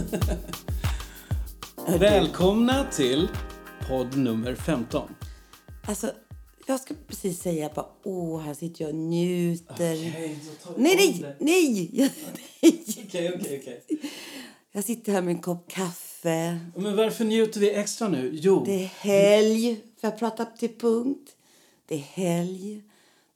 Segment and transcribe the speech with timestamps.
[1.98, 3.28] Välkomna till
[3.88, 5.14] podd nummer 15.
[5.86, 6.12] Alltså,
[6.66, 9.94] jag ska precis säga bara, åh, här sitter jag och njuter.
[9.94, 11.44] Okej, då tar vi nej, om nej, det.
[11.44, 12.12] nej, nej.
[13.06, 13.84] Okej, okej, okej.
[14.72, 16.58] Jag sitter här med en kopp kaffe.
[16.76, 18.30] Men varför njuter vi extra nu?
[18.32, 21.30] Jo, Det är helg, för jag prata till punkt.
[21.86, 22.82] Det är helg.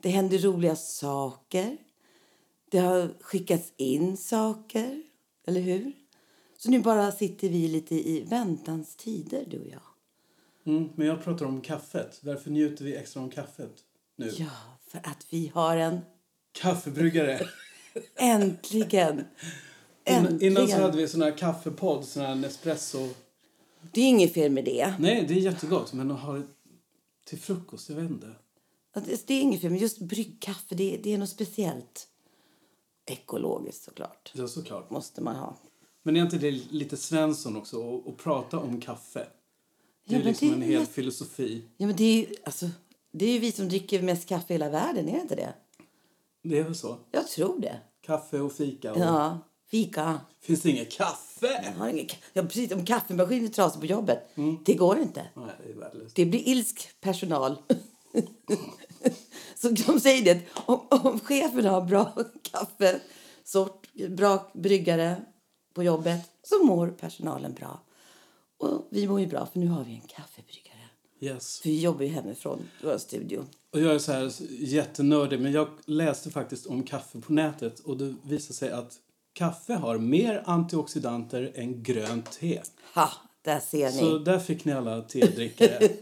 [0.02, 1.76] Det händer roliga saker.
[2.70, 5.02] Det har skickats in saker,
[5.46, 5.92] eller hur?
[6.64, 9.80] Så nu bara sitter vi lite i väntans tider, du och jag.
[10.74, 12.20] mm, men jag pratar om kaffet.
[12.22, 13.74] Varför njuter vi extra om kaffet
[14.16, 14.32] nu?
[14.38, 14.46] Ja,
[14.86, 16.00] för att vi har en...
[16.52, 17.40] Kaffebryggare.
[18.16, 19.24] Äntligen!
[20.04, 20.42] Äntligen!
[20.42, 23.08] innan så hade vi sån här kaffepodd, sån här Nespresso.
[23.92, 24.94] Det är inget fel med det.
[24.98, 26.46] Nej, det är jättegott, men att ha det
[27.24, 28.34] till frukost, jag vet inte.
[29.26, 32.08] Det är inget fel, men just bryggkaffe, det, det är något speciellt.
[33.06, 34.32] Ekologiskt såklart.
[34.34, 34.90] Ja, såklart.
[34.90, 35.56] Måste man ha.
[36.06, 39.26] Men är inte det lite Svensson också, att, prata om kaffe?
[40.06, 41.62] Det är men liksom det en hel jätte- filosofi.
[41.76, 42.66] Ja, men det är ju alltså,
[43.12, 45.54] det är ju vi som dricker mest kaffe i hela världen, är det inte det?
[46.42, 46.98] Det är väl så?
[47.10, 47.80] Jag tror det.
[48.06, 48.92] Kaffe och fika.
[48.92, 48.98] Och...
[49.00, 49.38] Ja,
[49.70, 50.20] fika.
[50.40, 51.74] Finns det inget kaffe?
[51.78, 52.72] Jag ka- ja, precis.
[52.72, 54.56] Om kaffemaskinen är trasig på jobbet, Mm.
[54.64, 55.26] det går inte.
[55.34, 55.46] Nej,
[55.92, 56.08] det.
[56.14, 57.56] Det blir ilsk personal.
[59.56, 65.16] så de säger det, om, om chefen har bra kaffesort, bra bryggare
[65.74, 67.80] på jobbet, så mår personalen bra.
[68.58, 70.74] Och vi mår ju bra, för nu har vi en kaffebryggare.
[71.20, 71.60] Yes.
[71.60, 73.44] För vi jobbar ju hemifrån vår studio.
[73.72, 77.96] Och jag är så här jättenördig, men jag läste faktiskt om kaffe på nätet och
[77.96, 78.92] det visade sig att
[79.32, 82.60] kaffe har mer antioxidanter än grönt te.
[82.94, 83.10] Ha,
[83.42, 83.98] där ser ni.
[83.98, 85.88] Så där fick ni alla tedrickare.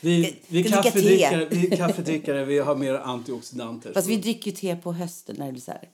[0.00, 3.92] Vi, vi, kaffedrickare, vi kaffedrickare vi har mer antioxidanter.
[3.92, 5.88] Fast vi dricker te på hösten när det blir så här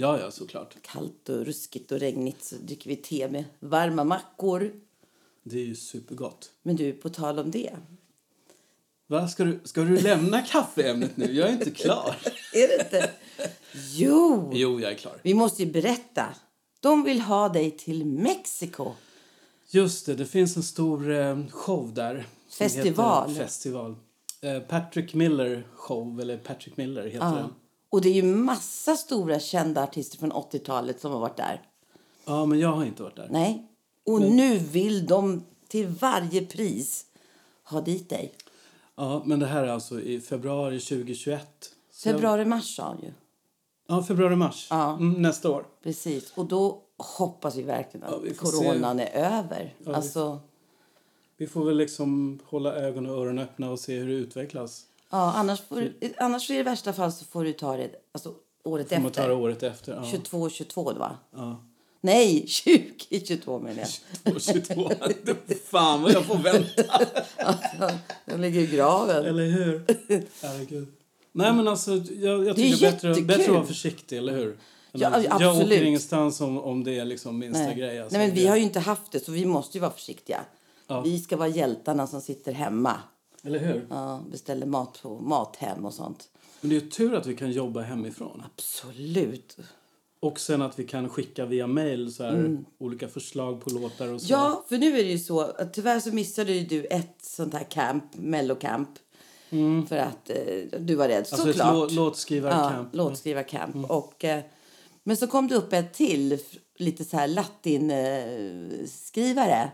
[0.00, 0.74] Ja, ja, såklart.
[0.82, 2.44] kallt och ruskigt och regnigt.
[2.44, 4.72] Så dricker vi te med varma mackor.
[5.42, 6.50] Det är ju supergott.
[6.62, 7.76] Men du, på tal om det.
[9.06, 9.28] Va?
[9.28, 11.32] Ska, du, ska du lämna kaffeämnet nu?
[11.32, 12.16] Jag är inte klar.
[12.54, 13.10] Är det inte?
[13.96, 14.50] Jo!
[14.54, 15.20] Jo, jag är klar.
[15.22, 16.26] Vi måste ju berätta.
[16.80, 18.92] De vill ha dig till Mexiko.
[19.70, 22.26] Just det, det finns en stor eh, show där.
[22.58, 23.34] Festival.
[23.34, 23.96] Festival.
[24.40, 27.54] Eh, Patrick Miller show, eller Patrick Miller heter den.
[27.90, 31.62] Och det är ju massa stora kända artister från 80-talet som har varit där.
[32.24, 33.28] Ja, men jag har inte varit där.
[33.30, 33.66] Nej.
[34.06, 37.06] Och nu vill de till varje pris
[37.64, 38.32] ha dit dig.
[38.96, 41.70] Ja, men det här är alltså i februari 2021.
[41.92, 43.12] Så Februari-mars sa han ju.
[43.88, 44.66] Ja, februari-mars.
[44.70, 44.92] Ja.
[44.96, 45.66] Mm, nästa år.
[45.82, 46.32] Precis.
[46.36, 49.74] Och då hoppas vi verkligen att Ja, vi coronan är över.
[49.78, 50.40] vi- alltså,
[51.36, 54.84] Vi får väl liksom hålla ögon och öron öppna och se hur det utvecklas.
[55.10, 59.02] Ja, annars, får, annars i värsta fall så får du ta det alltså, året man
[59.02, 59.32] ta det efter.
[59.32, 59.94] året efter.
[59.94, 60.04] Ja.
[60.10, 61.16] 22, 22 va?
[61.36, 61.64] Ja.
[62.00, 62.92] Nej, 20,
[63.26, 63.84] 22 menar
[64.24, 64.34] jag.
[64.34, 64.90] Och 22.
[65.64, 66.82] Fan vad jag får vänta.
[68.26, 69.24] De ligger i graven.
[69.26, 69.84] Eller hur?
[70.42, 70.88] Herregud.
[71.32, 74.58] Nej men alltså, jag, jag Det är tycker bättre, bättre att vara försiktig, eller hur?
[74.92, 75.66] Ja, Eller, jag absolut.
[75.72, 77.74] åker ingenstans om, om det är liksom minsta Nej.
[77.76, 78.00] grej.
[78.00, 78.18] Alltså.
[78.18, 80.40] Nej, men vi Det- har ju inte haft det, så vi måste ju vara försiktiga.
[80.86, 81.00] Ja.
[81.00, 82.94] Vi ska vara hjältarna som sitter hemma.
[83.42, 83.86] Eller hur?
[83.90, 86.28] Ja, beställer mat på Mathem och sånt.
[86.60, 88.42] Men det är tur att vi kan jobba hemifrån.
[88.54, 89.56] Absolut.
[90.20, 94.20] Och sen att vi kan skicka via mail så här, olika förslag på låtar och
[94.20, 94.34] så.
[94.34, 94.46] Mm.
[94.46, 97.64] Ja, för nu är det ju så att tyvärr så missade du ett sånt här
[97.64, 98.88] camp, mellocamp.
[99.88, 101.74] För att eh, du var rädd, alltså såklart.
[101.74, 102.88] lå, låtskrivarcamp.
[102.92, 103.90] Ja, låtskrivarcamp.
[103.90, 104.42] Och, eh,
[105.04, 106.38] men så kom det upp ett till,
[106.76, 108.80] lite så här latinskrivare.
[108.80, 109.70] Eh, skrivare.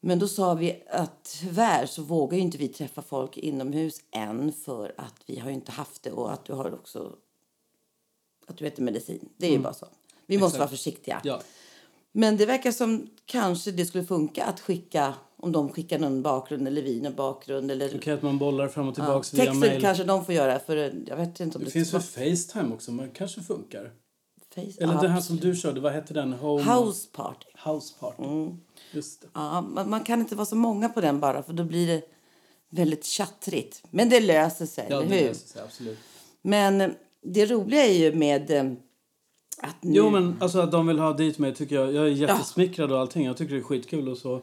[0.00, 4.52] Men då sa vi att tyvärr så vågar ju inte vi träffa folk inomhus än
[4.52, 7.16] för att vi har ju inte haft det och att du har också
[8.46, 9.28] att du äter medicin.
[9.36, 9.86] Det är ju bara så.
[10.26, 11.20] Vi måste vara försiktiga.
[11.24, 11.40] Ja.
[12.12, 16.68] Men det verkar som kanske det skulle funka att skicka om de skickar någon bakgrund
[16.68, 19.80] eller vi någon bakgrund eller Okej, att man bollar fram och tillbaks via texten mail.
[19.80, 22.92] kanske de får göra för jag vet inte om Det det, finns väl Facetime också,
[22.92, 23.92] men kanske funkar.
[24.58, 24.82] Face.
[24.84, 26.32] Eller ja, den här som du körde, vad hette den?
[26.32, 26.62] Home...
[26.62, 27.46] House party.
[27.64, 28.22] House Party.
[28.22, 28.56] Mm.
[28.92, 29.28] Just det.
[29.34, 32.02] Ja, man, man kan inte vara så många på den bara för då blir det
[32.70, 33.82] väldigt tjattrigt.
[33.90, 35.28] Men det löser sig, Ja, eller det hur?
[35.28, 35.98] löser sig, absolut.
[36.42, 36.90] Men eh,
[37.22, 38.64] det roliga är ju med eh,
[39.62, 39.96] att nu...
[39.96, 41.92] Jo, men alltså att de vill ha dit mig tycker jag.
[41.92, 43.24] Jag är jättesmickrad och allting.
[43.26, 44.42] Jag tycker det är skitkul och så.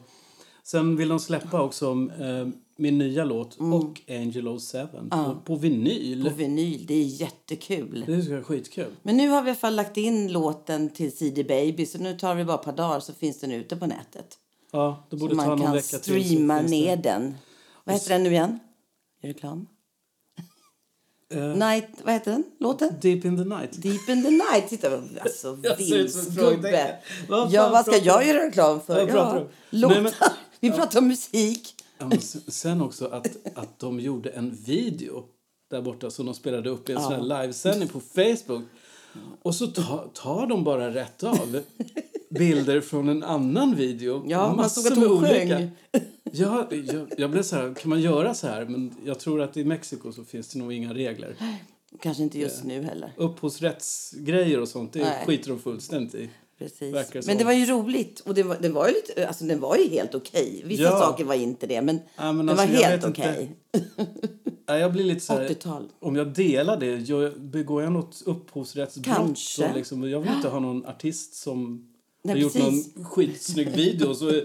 [0.62, 1.86] Sen vill de släppa också
[2.20, 4.78] eh, min nya låt och Angel 07
[5.10, 6.20] på, på vinyl.
[6.20, 6.32] Mm.
[6.32, 8.04] På vinyl, det är jättekul.
[8.06, 8.96] Det är skitkul.
[9.02, 12.18] Men nu har vi i alla fall lagt in låten till CD Baby så nu
[12.18, 14.38] tar vi bara ett par dagar så finns den ute på nätet.
[14.72, 15.98] Ja, det borde Så ta man någon kan vecka till.
[15.98, 17.34] så streama finns det- ner den.
[17.84, 18.58] Vad heter den nu igen?
[19.22, 19.66] Gör reklam?
[21.56, 22.44] Night, vad heter den?
[22.60, 22.88] Låten?
[23.00, 23.82] Deep in the night.
[23.82, 24.68] Deep in the night.
[24.68, 25.58] Titta, alltså.
[27.28, 29.08] Vad Ja, vad ska jag göra reklam för?
[29.08, 30.32] Ja, låtar.
[30.60, 31.74] Vi pratar om musik.
[31.98, 32.10] Ja,
[32.48, 35.24] sen också att, att de gjorde en video
[35.70, 38.62] där borta som de spelade upp i en sån här livesändning på Facebook.
[39.42, 41.62] Och så ta, tar de bara rätt av
[42.30, 44.24] bilder från en annan video.
[44.28, 45.70] Ja, man såg att hon sjöng.
[46.32, 48.64] Ja, jag, jag blev så här, kan man göra så här?
[48.64, 51.36] Men jag tror att i Mexiko så finns det nog inga regler.
[52.00, 53.12] Kanske inte just nu heller.
[53.16, 55.26] Upphovsrättsgrejer och sånt, det Nej.
[55.26, 56.30] skiter de fullständigt i.
[56.58, 56.94] Precis.
[56.94, 58.20] Verkar Men det var ju roligt.
[58.20, 60.62] Och det var, det var ju lite, alltså den var ju helt okej.
[60.64, 60.90] Vissa Ja.
[60.98, 63.56] saker var inte det, men, Ja, men den alltså, var helt okej.
[64.68, 65.88] Ja, jag blir lite så här, 80-tal.
[66.00, 69.16] om jag delar det, jag, begår jag något upphovsrättsbrott?
[69.16, 69.62] Kanske.
[69.68, 71.88] Så liksom, jag vill inte ha någon artist som
[72.22, 72.96] Nej, har gjort precis.
[72.96, 74.24] någon skitsnygg video och så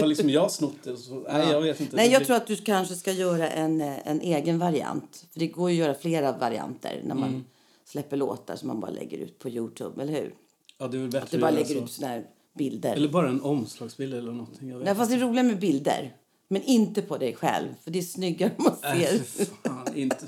[0.00, 0.96] har liksom jag snott det.
[0.96, 1.96] Så, nej, jag vet inte.
[1.96, 5.26] Nej, Det jag blir- tror att du kanske ska göra en, eh, en egen variant.
[5.32, 7.44] För det går ju att göra flera varianter när man Mm.
[7.84, 10.34] släpper låtar som man bara lägger ut på Youtube, eller hur?
[10.82, 11.84] Ja, det är väl bättre Du bara att lägger så.
[11.84, 12.24] ut såna här
[12.58, 12.94] bilder.
[12.94, 14.68] Eller bara en omslagsbild eller någonting.
[14.68, 16.16] Jag vet Nej, fast det är roligt med bilder.
[16.48, 19.18] Men inte på dig själv, för det är snyggare om man ser.
[19.18, 20.24] för fan, inte.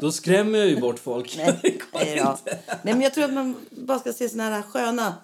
[0.00, 1.36] Då skrämmer jag ju bort folk.
[1.36, 1.58] Nej,
[1.94, 2.22] nej,
[2.82, 5.14] nej, men jag tror att man bara ska se såna här sköna...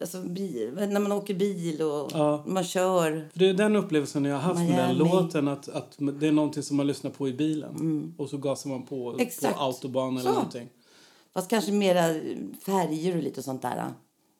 [0.00, 2.44] Alltså, bil, när man åker bil och Ja.
[2.46, 3.28] man kör.
[3.32, 5.10] För det är den upplevelsen jag har haft med den Miami.
[5.10, 5.48] låten.
[5.48, 8.14] Att, att det är någonting som man lyssnar på i bilen.
[8.18, 9.20] Och så gasar man på Mm.
[9.26, 9.54] Exakt.
[9.56, 10.34] på autobahn eller Så.
[10.34, 10.68] någonting.
[11.34, 12.02] Fast kanske mera
[12.66, 13.84] färger och lite sånt där.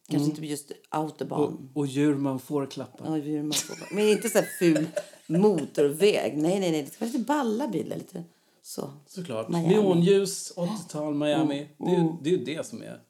[0.08, 0.30] Kanske Mm.
[0.30, 1.40] inte just autobahn.
[1.74, 3.04] Och, och djur man får klappa.
[3.06, 4.86] Ja, hur man får- Men inte så här ful
[5.26, 6.36] motorväg.
[6.36, 6.82] Nej, nej, nej.
[6.82, 7.96] Det ska vara lite balla bilar.
[7.96, 8.24] Lite
[8.62, 8.90] så.
[9.06, 9.48] Såklart.
[9.48, 9.66] Miami.
[9.74, 9.84] Mm.
[9.84, 11.68] Neonljus, 80-tal, Miami.
[11.78, 13.00] Det, är, ju- det är det som är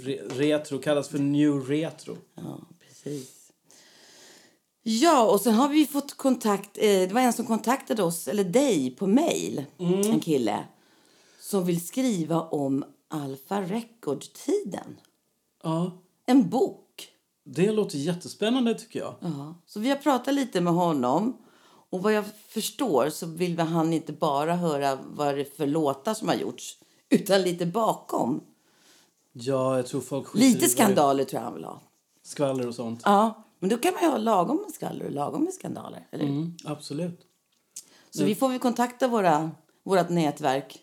[0.00, 0.78] re, retro.
[0.78, 2.16] Kallas för new retro.
[2.34, 3.38] Ja, precis.
[4.82, 6.78] Ja, och sen har vi fått kontakt.
[6.78, 9.64] Eh, det var en som kontaktade oss, eller dig, på mail.
[9.78, 10.64] En kille.
[11.40, 15.00] Som vill skriva om Alpha Record-tiden.
[15.62, 17.08] Ja, En bok.
[17.44, 19.14] det låter jättespännande tycker jag.
[19.20, 19.54] Ja.
[19.66, 21.36] Så vi har pratat lite med honom.
[21.90, 26.14] Och vad jag förstår så vill han inte bara höra vad det är för låtar
[26.14, 26.78] som har gjorts.
[27.10, 28.40] Utan lite bakom.
[29.32, 31.80] Ja, jag tror folk skiter Lite det- skandaler tror jag han vill ha.
[32.22, 33.00] Skvaller och sånt.
[33.04, 36.08] Ja, men då kan man ju ha lagom med skvaller och lagom med skandaler.
[36.12, 36.24] Eller?
[36.24, 37.20] Mm, absolut.
[38.10, 39.50] Så vi får väl kontakta våra,
[39.82, 40.78] vårt nätverk.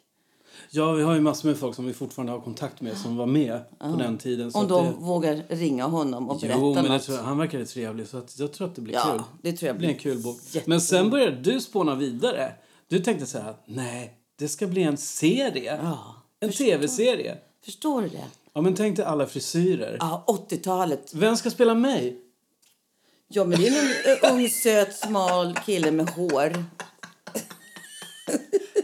[0.70, 3.26] Ja, vi har ju massor med folk som vi fortfarande har kontakt med som var
[3.26, 4.52] med på den tiden.
[4.54, 4.92] Om de det...
[5.00, 7.04] vågar ringa honom och berätta Jo, men något.
[7.04, 9.22] tror han verkar trevlig så att jag tror att det blir Ja, kul.
[9.42, 10.38] det tror jag blir en blir kul bok.
[10.66, 12.52] Men sen började du spåna vidare.
[12.88, 15.80] Du tänkte så här, nej, det ska bli en serie.
[15.84, 17.38] Ja, en tv-serie.
[17.66, 18.26] Förstår du det?
[18.54, 19.98] Ja, men tänk dig alla frisyrer.
[20.00, 21.12] Ja, 80-talet.
[21.14, 22.18] Vem ska spela mig?
[23.28, 23.72] Ja, men det är
[24.32, 26.64] någon ung, söt, smal kille med hår.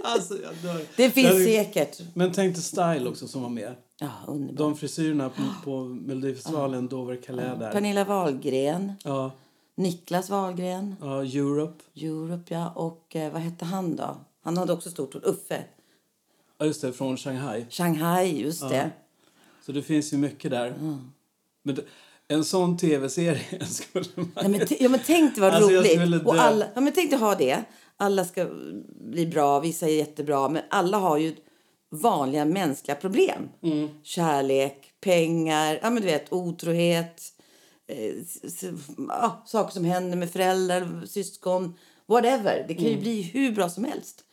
[0.05, 0.81] Alltså, jag dör.
[0.97, 1.99] Det finns Jag- säkert.
[2.13, 3.75] Men tänk dig Style också som var med.
[3.99, 4.57] Ja, underbart.
[4.57, 7.71] De frisyrerna på, på Melodifestivalen, Dover Calais där.
[7.71, 9.31] Pernilla Wahlgren, Ja,
[9.75, 11.83] Niklas Wahlgren, ja, Europe.
[11.95, 12.69] Europe, ja.
[12.69, 14.17] Och eh, vad hette han då?
[14.43, 15.21] Han hade också stort ord.
[15.25, 15.63] Uffe.
[16.57, 17.65] Ja, just det, från Shanghai.
[17.69, 18.91] Shanghai, just det.
[19.65, 20.73] Så det finns ju mycket där.
[21.63, 21.81] Men det,
[22.27, 24.27] en sån tv-serie skulle man...
[24.35, 26.25] Nej, men, ja, men tänk det var Alltså, roligt.
[26.25, 27.63] Och alla, ja, men tänk dig ha det.
[27.97, 28.45] Alla ska
[28.99, 30.49] bli bra, vissa är jättebra.
[30.49, 31.35] Men alla har ju
[31.89, 33.49] vanliga mänskliga problem.
[33.63, 33.89] Mm.
[34.03, 37.21] Kärlek, pengar, ja, men du vet, otrohet.
[37.87, 38.13] Eh,
[39.45, 41.75] saker som händer med föräldrar, syskon,
[42.05, 42.65] whatever.
[42.67, 43.01] Det kan ju Mm.
[43.01, 44.23] bli hur bra som helst.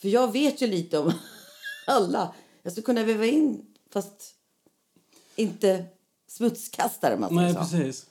[0.00, 1.12] För jag vet ju lite om
[1.86, 2.34] alla.
[2.62, 4.34] Jag skulle kunna väva in, fast
[5.36, 5.84] inte
[6.28, 7.58] smutskastare man säger Nej, så.
[7.58, 8.06] precis.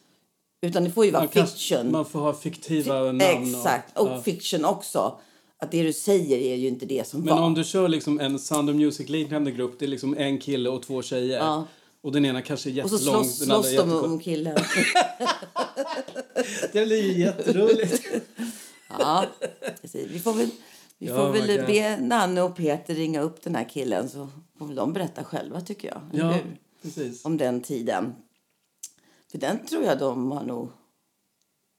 [0.64, 1.92] Utan det får ju vara Man, kan, fiction.
[1.92, 3.22] man får ha fiktiva namn.
[3.22, 4.00] Exakt.
[4.00, 4.22] Och ja.
[4.22, 5.20] fiction också.
[5.58, 7.42] Att det du säger är ju inte det som Men var.
[7.44, 10.84] om du kör liksom en Sound of Music-liknande grupp, det är liksom en kille och
[10.84, 11.38] två tjejer.
[11.38, 11.68] Ja.
[12.02, 14.58] Och den ena kanske är och så jättelång, slåss, den slåss de om killen.
[16.74, 18.04] Det blir ju jätteroligt.
[19.00, 19.26] ja.
[19.94, 20.50] Vi får väl,
[20.98, 24.28] vi Ja, får väl be Nanne och Peter ringa upp den här killen så
[24.60, 26.02] får de berätta själva tycker jag.
[26.12, 26.38] ja,
[26.82, 27.26] precis.
[27.26, 28.14] Om den tiden.
[29.34, 30.70] För den tror jag de har nog...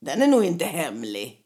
[0.00, 1.40] Den är nog inte hemlig.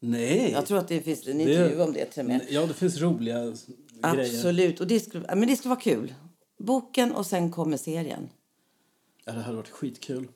[0.00, 0.50] Nej.
[0.52, 2.46] Jag tror att det finns en intervju om det till med.
[2.50, 3.66] Ja, det finns roliga s-
[4.14, 4.34] grejer.
[4.34, 4.80] Absolut.
[4.80, 6.14] Och det skulle, men det skulle vara kul.
[6.58, 8.28] Boken och sen kommer serien.
[9.24, 10.28] Ja, det hade varit skitkul.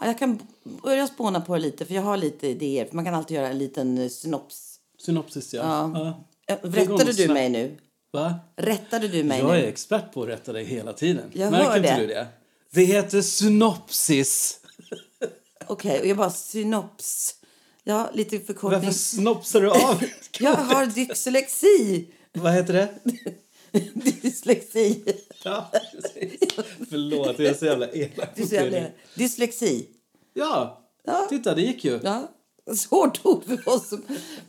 [0.00, 0.38] Ja, jag kan
[0.82, 2.84] börja spåna på det lite, för jag har lite idéer.
[2.84, 4.80] För man kan alltid göra en liten eh, synops.
[4.98, 5.90] Synopsis, ja.
[5.94, 6.24] Ja.
[6.46, 6.56] ja.
[6.68, 7.76] Det går Rättade du mig nu?
[8.10, 8.34] Va?
[8.56, 9.54] Rättade du mig Jag nu?
[9.56, 11.30] är expert på att rätta dig hela tiden.
[11.32, 11.96] Jag Märker hör det.
[12.00, 12.26] du det?
[12.70, 14.60] Det heter synopsis.
[15.66, 17.34] Okej, och jag bara synops.
[17.84, 18.80] Ja, lite förkortning.
[18.80, 20.02] Varför snopsar du av?
[20.40, 22.08] Jag har dyslexi.
[22.32, 22.88] Vad heter det?
[24.22, 25.04] dyslexi.
[25.44, 25.70] Ja.
[26.90, 29.86] Förlåt, jag är så jävla elak Du dyslexi.
[30.34, 31.26] Ja, Ja.
[31.28, 32.00] titta det gick ju.
[32.02, 32.28] Ja,
[32.76, 33.92] svårt ord för oss.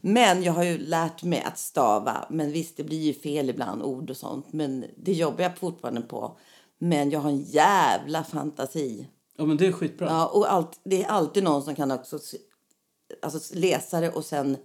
[0.01, 2.25] Men jag har ju lärt mig att stava.
[2.29, 4.53] Men visst, det blir ju fel ibland, ord och sånt.
[4.53, 6.37] Men det jobbar jag fortfarande på.
[6.79, 9.07] Men jag har en jävla fantasi.
[9.37, 10.07] Ja, men det är skitbra.
[10.07, 12.19] Ja, och allt, det är alltid någon som kan också
[13.21, 14.57] alltså, läsa det och sen...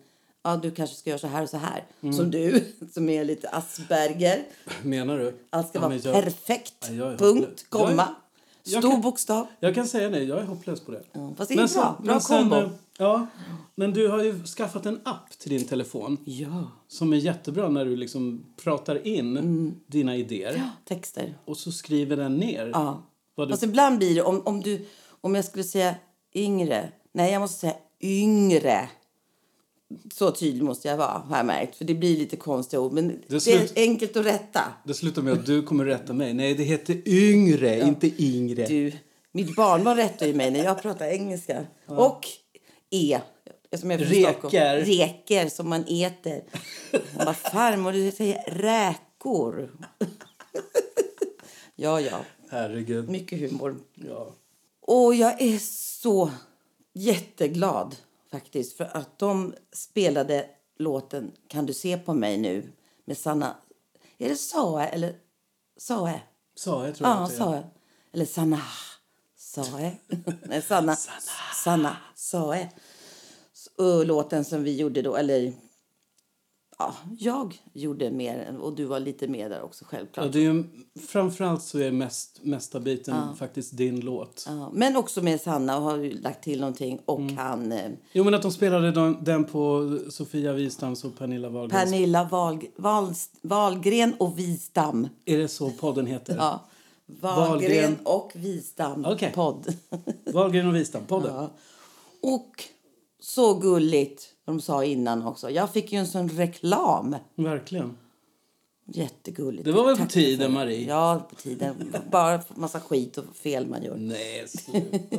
[0.46, 1.84] Ja, du kanske ska göra så här och så här.
[2.00, 2.12] Mm.
[2.14, 4.44] Som du, som är lite Asperger.
[4.82, 5.38] Menar du?
[5.50, 6.88] Allt ska Ja, vara jag- perfekt.
[6.90, 7.64] Ja, jag Punkt.
[7.72, 8.14] Jag är- komma,
[8.66, 9.46] stor kan- bokstav.
[9.60, 11.02] Jag kan säga det, jag är hopplös på det.
[11.12, 11.96] Ja, fast det är bra.
[12.02, 12.56] Bra kombo.
[12.56, 12.68] eh,
[12.98, 13.26] ja,
[13.74, 16.70] men du har ju skaffat en app till din telefon Ja.
[16.88, 20.60] som är jättebra när du liksom pratar in dina idéer Mm.
[20.62, 21.34] ja, texter.
[21.44, 22.70] och så skriver den ner.
[22.72, 23.02] Ja.
[23.34, 24.86] Vad du, Fast ibland blir det, om, om, du,
[25.20, 25.94] om jag skulle säga
[26.34, 26.92] yngre.
[27.12, 28.88] Nej, jag måste säga yngre.
[30.14, 31.76] Så tydlig måste jag vara, har jag märkt.
[31.76, 32.92] För det blir lite konstiga ord.
[32.92, 34.60] Men det, slut- är enkelt att rätta.
[34.84, 36.34] det slutar med att du kommer rätta mig.
[36.34, 38.66] Nej, det heter yngre, inte yngre.
[38.66, 38.92] Du,
[39.32, 41.66] mitt barnbarn rättar ju mig när jag pratar engelska.
[41.86, 42.26] Och
[42.90, 43.20] E.
[43.76, 44.84] Som från Reker.
[44.84, 46.42] Reker som man äter.
[47.16, 49.70] Han bara, farmor du säger räkor.
[51.76, 52.20] ja, ja.
[52.50, 53.08] Herregud.
[53.08, 53.76] Mycket humor.
[53.94, 54.34] Ja.
[54.80, 55.58] Och jag är
[56.00, 56.30] så
[56.94, 57.96] jätteglad
[58.34, 60.46] faktiskt för att de spelade
[60.78, 62.72] låten Kan du se på mig nu
[63.04, 63.56] med Sanna...
[64.18, 65.16] Är det Sae eller
[65.76, 66.22] Sae?
[66.56, 67.32] Sa jag tror jag Ja, att.
[67.32, 67.64] Sae.
[68.12, 68.60] Eller Sanna
[69.36, 69.96] Sae.
[70.42, 70.96] Nej, Sanna.
[71.64, 72.70] Sanna Sae.
[73.78, 75.52] Och låten som vi gjorde då, eller
[76.84, 80.24] ja, jag gjorde mer och du var lite med där också självklart.
[80.26, 80.64] Ja, det är ju,
[81.08, 84.44] framförallt så är mest, mesta biten faktiskt din låt.
[84.48, 87.36] Ja, men också med Sanna och har ju lagt till någonting och Mm.
[87.36, 91.90] han eh, Jo, men att de spelade den, den på Sofia Wistams och Pernilla Wahlgrens.
[91.90, 95.08] Pernilla Wahl, Wahl, Wahlgren och Wistam.
[95.24, 96.36] Är det så podden heter?
[96.36, 96.60] Ja.
[97.06, 97.96] Wahlgren, Wahlgren.
[98.04, 99.32] och Wistam Okej.
[99.34, 99.74] podd.
[100.32, 101.34] Wahlgren och Wistam, podden.
[101.34, 101.50] ja.
[102.20, 102.64] Och
[103.20, 105.50] så gulligt, de sa innan också.
[105.50, 107.16] Jag fick ju en sån reklam.
[107.34, 107.96] Verkligen.
[108.86, 109.64] Jättegulligt.
[109.64, 110.88] Det var väl på tiden, Marie?
[110.88, 111.94] Ja, på tiden.
[112.10, 113.96] Bara massa skit och fel man gör.
[113.96, 115.18] Nej, sluta.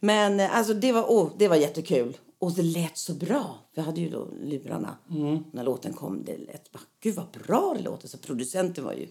[0.00, 2.16] Men eh, alltså det var, oh, det var jättekul.
[2.38, 3.58] Och det lät så bra.
[3.74, 5.44] Vi hade ju då lurarna Mm.
[5.52, 6.24] när låten kom.
[6.24, 8.08] Det lät bara, gud vad bra det låter.
[8.08, 9.08] Så producenten var ju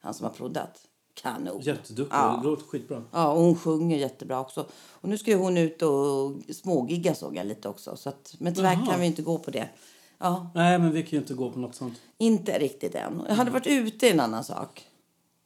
[0.00, 0.80] han som har proddat.
[1.22, 1.60] Kanon.
[1.60, 2.16] Jätteduktig.
[2.16, 2.40] Ja.
[2.42, 3.02] Det låter skitbra.
[3.12, 4.66] Ja, och hon sjunger jättebra också.
[4.90, 7.96] Och nu ska hon ut och smågigga såg jag lite också.
[7.96, 8.86] Så att, men tyvärr Jaha.
[8.86, 9.68] kan vi inte gå på det.
[10.18, 12.00] Ja, Nej, men vi kan ju inte gå på något sånt.
[12.18, 13.22] inte riktigt än.
[13.28, 14.86] Jag hade varit ute i en annan sak.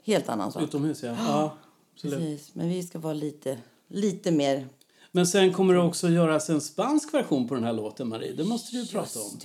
[0.04, 0.62] Helt annan sak.
[0.62, 1.16] Utomhus, ja.
[1.18, 1.56] ja
[1.94, 2.18] absolut.
[2.18, 2.54] Precis.
[2.54, 4.68] Men vi ska vara lite, lite mer
[5.12, 8.32] Men sen kommer det också göras en spansk version på den här låten, Marie.
[8.32, 9.38] Det måste du ju prata om.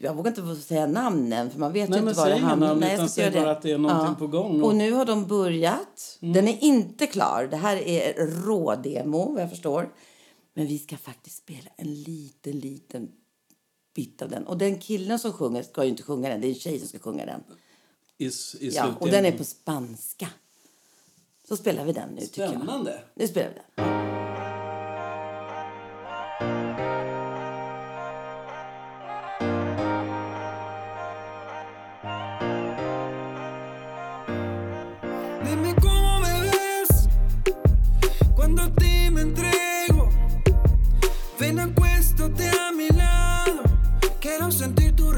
[0.00, 2.66] Jag vågar inte säga namnen, för man vet Nej, ju inte var det hamnar.
[2.66, 4.64] namn, Nej, jag ska bara att det är någonting på gång och- Mm.
[4.64, 6.18] Och nu har de börjat.
[6.20, 7.48] Den är inte klar.
[7.50, 9.92] Det här är rådemo, vad jag förstår.
[10.54, 13.08] Men vi ska faktiskt spela en liten, liten
[13.94, 14.46] bit av den.
[14.46, 16.40] Och den killen som sjunger ska ju inte sjunga den.
[16.40, 17.40] Det är en tjej som ska sjunga den.
[18.18, 18.30] I, i
[18.74, 20.28] Ja, och den är på spanska.
[21.48, 22.50] Så spelar vi den nu, tycker jag.
[22.50, 23.00] Spännande.
[23.14, 23.95] Nu spelar vi den.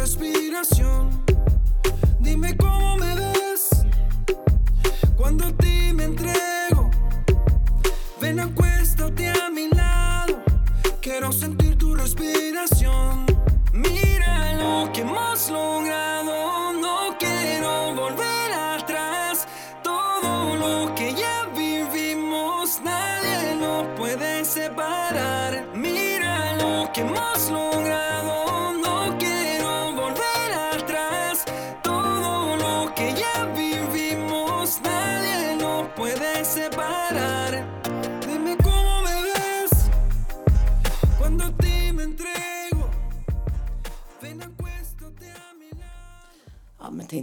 [0.08, 1.10] Respiración.
[2.18, 2.87] Dime cómo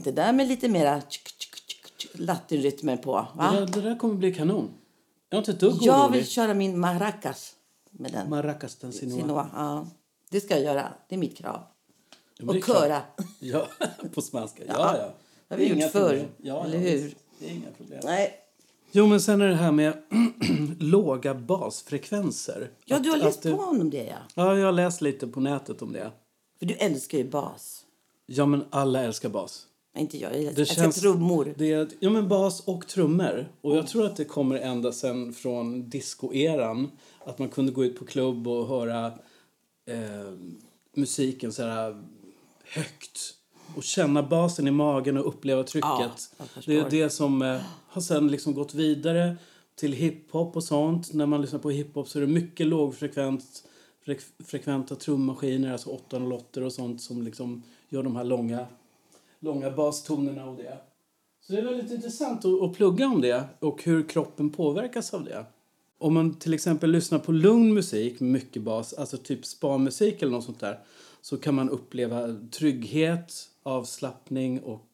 [0.06, 1.02] det där med lite mera
[2.14, 3.12] latinrytmer på.
[3.12, 3.52] Va?
[3.52, 4.70] Det, där, det där kommer bli kanon.
[5.30, 6.18] Jag är inte ett dugg Jag orolig.
[6.20, 7.56] vill köra min maracas
[7.92, 8.30] med den.
[8.30, 9.18] Maracas den Sinua.
[9.22, 9.50] Sinua.
[9.56, 9.88] Ja,
[10.30, 10.94] det ska jag göra.
[11.10, 11.60] Det är mitt krav.
[12.38, 13.02] Ja, Och köra.
[13.40, 13.68] Ja,
[14.14, 14.64] på spanska.
[14.68, 15.14] Ja, Ja, ja.
[15.48, 16.28] det har vi gjort förr.
[16.38, 17.16] Ja, eller hur?
[17.40, 18.00] Det är inga problem.
[18.04, 18.34] Nej.
[18.92, 19.94] Jo, men sen är det här med
[20.80, 22.72] låga basfrekvenser.
[22.86, 24.18] Ja, du har Att- läst att det- på om det, ja.
[24.36, 26.12] Ja, jag har läst lite på nätet om det.
[26.60, 27.82] För du älskar ju bas.
[28.26, 29.66] Ja, men alla älskar bas.
[29.98, 31.54] Inte jag, jag Det känns- trummor.
[31.58, 33.48] Det ja, men bas och trummor.
[33.62, 36.92] Och jag tror att det kommer ända sen från discoeran.
[37.26, 39.06] Att man kunde gå ut på klubb och höra
[39.86, 40.34] eh,
[40.96, 42.04] musiken så här
[42.64, 43.20] högt.
[43.76, 45.90] Och känna basen i magen och uppleva trycket.
[46.38, 49.38] Ja, det är det som eh, har sen liksom gått vidare
[49.76, 51.14] till hiphop och sånt.
[51.14, 53.64] När man lyssnar på hiphop så är det mycket lågfrekvent
[54.06, 58.68] frek- frekventa trummaskiner, alltså 808 och sånt som liksom gör de här långa,
[59.46, 60.78] långa bastonerna och det.
[61.42, 65.24] Så det är väldigt intressant att, att plugga om det och hur kroppen påverkas av
[65.24, 65.46] det.
[65.98, 70.32] Om man till exempel lyssnar på lugn musik med mycket bas, alltså typ spa-musik eller
[70.32, 70.80] något sånt där,
[71.22, 73.34] så kan man uppleva trygghet,
[73.64, 74.88] avslappning och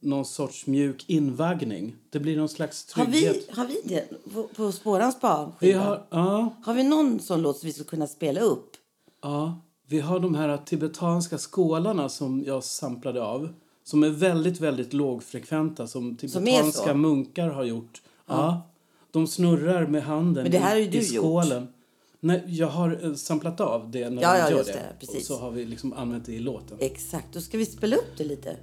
[0.00, 1.96] någon sorts mjuk invaggning.
[2.10, 3.36] Det blir någon slags Har trygghet.
[3.36, 5.16] vi, har vi det på, på Spårans?
[5.60, 8.76] Vi har, ja, har vi någon sån låt som vi skulle kunna spela upp?
[9.22, 9.60] ja,
[9.92, 13.48] vi har de här tibetanska skålarna som jag samplade av.
[13.84, 18.02] Som är väldigt, väldigt lågfrekventa, som Som tibetanska munkar har gjort.
[18.26, 18.62] Ja.
[19.10, 21.24] De snurrar med handen Men det här har ju i, du i gjort.
[21.24, 21.68] skålen.
[22.20, 24.72] Nej, jag har eh, samplat av det när Ja, de ja, gör det.
[25.00, 25.06] det.
[25.18, 26.76] Och så har vi liksom använt det i låten.
[26.80, 28.56] Exakt, då ska vi spela upp det lite.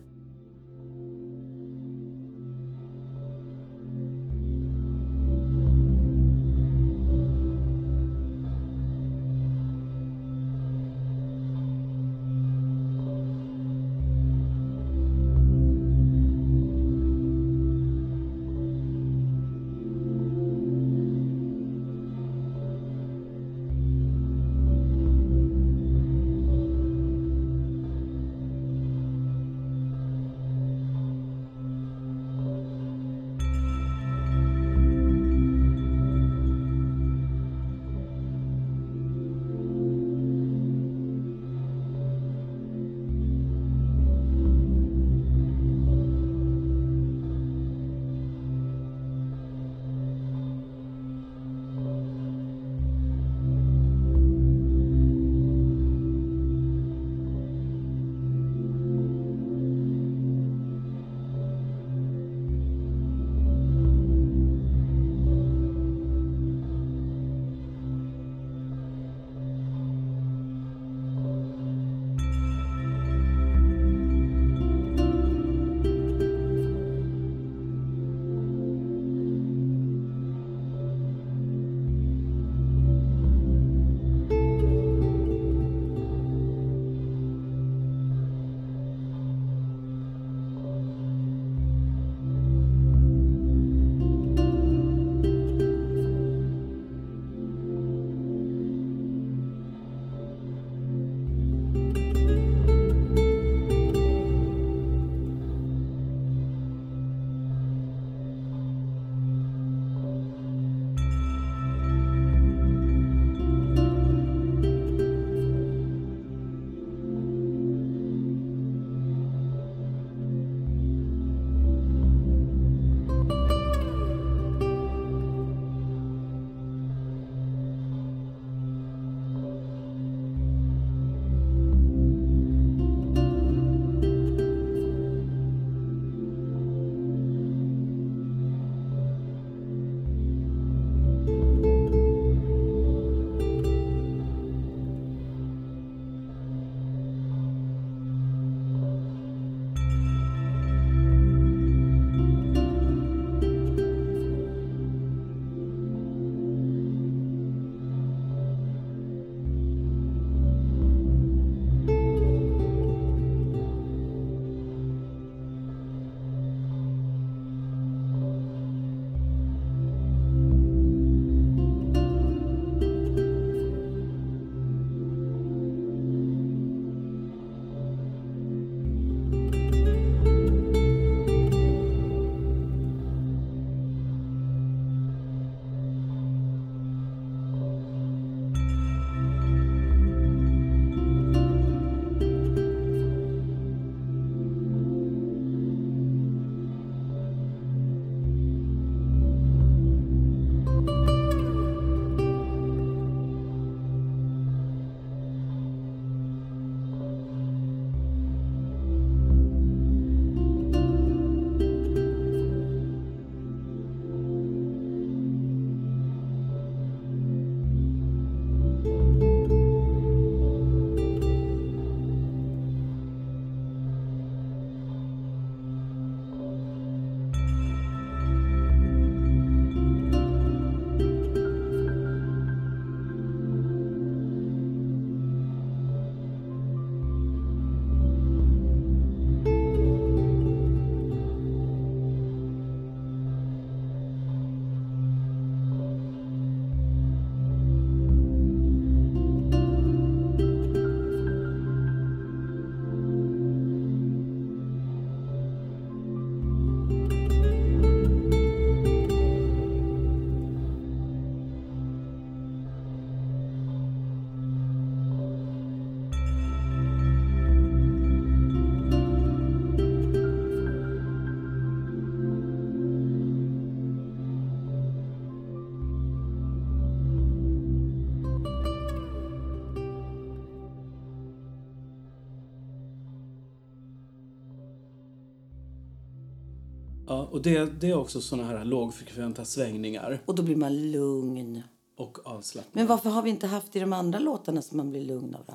[287.31, 291.63] Och det, det är också såna här lågfrekventa svängningar Och då blir man lugn.
[291.97, 292.71] och avslappnad.
[292.75, 295.41] Men varför har vi inte haft i de andra låtarna som man blir lugn av
[295.47, 295.53] då?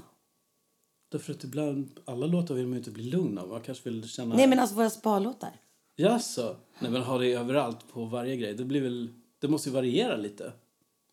[1.12, 3.48] Därför att ibland, alla låtar vill man ju inte bli lugn av.
[3.48, 4.34] Man kanske vill känna...
[4.34, 5.50] Nej men alltså våra sparlåtar.
[5.96, 6.56] Jaså?
[6.78, 8.54] Nej men ha det överallt på varje grej.
[8.54, 9.08] Det blir väl...
[9.40, 10.52] Det måste ju variera lite.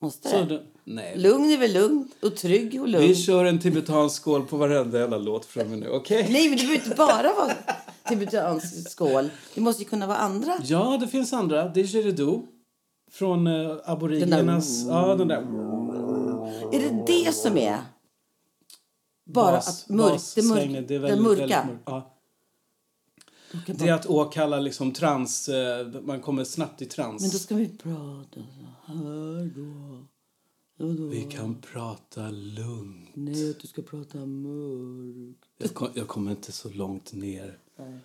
[0.02, 0.63] Måste Så det?
[0.84, 1.17] nej.
[1.17, 3.08] Lugn är väl lugn och trygg och lugn.
[3.08, 6.28] Vi kör en tibetansk skål på varenda jävla låt från nu, okej?
[6.32, 7.52] Nej men det behöver inte bara vara
[8.12, 9.30] tibetansk skål.
[9.56, 10.58] Det måste ju kunna vara andra.
[10.63, 11.69] Ja, det finns andra.
[11.69, 12.47] Didgeridoo.
[13.12, 14.86] Från uh, aboriginernas...
[14.88, 15.38] Ja, den där...
[16.74, 17.78] Är det det som är?
[19.26, 21.41] Bara Bas- att mörk, det, bassvängen, mörk, det är det väldigt, mörka.
[21.41, 21.84] väldigt mörkt.
[21.86, 22.17] Ja.
[23.65, 25.50] Det är att åkalla liksom trans...
[25.50, 27.21] eh, man kommer snabbt i trans.
[27.21, 30.06] Men då ska vi prata så här då.
[30.78, 31.08] Då.
[31.08, 33.10] Vi kan prata lugnt.
[33.13, 35.45] Nej, du ska prata mörkt.
[35.58, 38.00] Jag, kom, jag kommer inte så långt ner, Nej.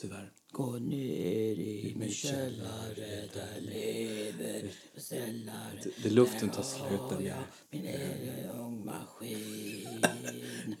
[0.00, 0.32] tyvärr.
[0.50, 5.80] Gå ner i min källare, där lever sällar.
[5.82, 7.44] Det, det luften tar slut där nere.
[7.70, 10.04] Min egen ångmaskin.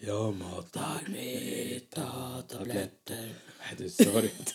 [0.00, 3.34] Jag matar Meta-tabletter.
[3.58, 4.52] Nej, du sa det inte.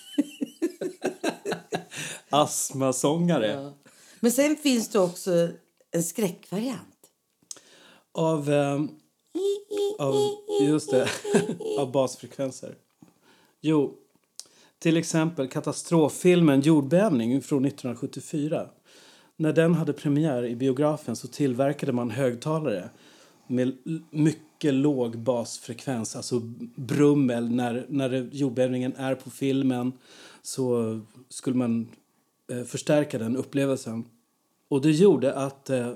[2.29, 3.47] Astmasångare.
[3.47, 3.73] Ja.
[4.19, 5.49] Men sen finns det också
[5.91, 7.09] en skräckvariant.
[8.11, 8.89] Av, ehm,
[9.99, 10.15] av,
[10.61, 11.09] just det,
[11.79, 12.75] av basfrekvenser.
[13.65, 13.93] Jo,
[14.79, 18.69] till exempel katastroffilmen Jordbävning från 1974.
[19.35, 22.89] När den hade premiär i biografen så tillverkade man högtalare
[23.47, 23.77] med
[24.09, 26.39] mycket låg basfrekvens, alltså
[26.75, 27.49] brummel.
[27.49, 29.91] När, när jordbävningen är på filmen
[30.41, 30.99] så
[31.29, 31.89] skulle man
[32.51, 34.05] eh, förstärka den upplevelsen.
[34.69, 35.93] Och det gjorde att eh,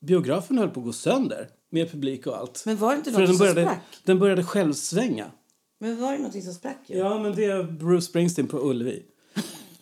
[0.00, 2.62] biografen höll på att gå sönder med publik och allt.
[2.66, 3.82] Men var det inte den som sprack?
[4.04, 5.30] den började själv svänga.
[5.84, 6.96] Men var det någonting som sprack ju?
[6.96, 9.02] Ja, men det är Bruce Springsteen på Ullevi.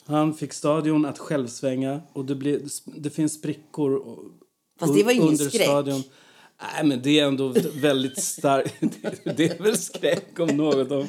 [0.07, 4.19] Han fick stadion att självsvänga och det, blev, det finns sprickor och-
[4.81, 5.62] Fast det var ingen under skräck.
[5.62, 6.03] stadion.
[6.75, 8.75] Nej, men det är ändå väldigt starkt.
[8.81, 10.91] Det, det är väl skräck om något.
[10.91, 11.07] Om